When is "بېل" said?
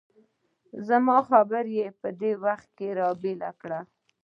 3.21-3.41